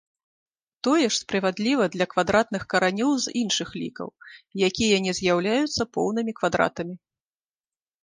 Тое 0.87 1.03
ж 1.03 1.11
справядліва 1.23 1.83
для 1.97 2.07
квадратных 2.15 2.65
каранёў 2.75 3.11
з 3.27 3.35
іншых 3.43 3.69
лікаў, 3.83 4.07
якія 4.71 4.97
не 5.07 5.13
з'яўляюцца 5.23 5.81
поўнымі 5.99 6.31
квадратамі. 6.41 6.95